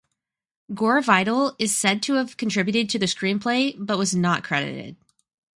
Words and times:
Gore 0.73 1.03
Vidal 1.03 1.55
is 1.59 1.77
said 1.77 2.01
to 2.01 2.13
have 2.15 2.35
contributed 2.35 2.89
to 2.89 2.97
the 2.97 3.05
screenplay, 3.05 3.75
but 3.77 3.99
was 3.99 4.15
not 4.15 4.43
credited. 4.43 4.95